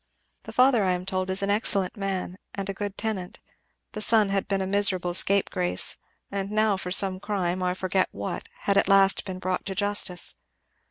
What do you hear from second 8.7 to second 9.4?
at last been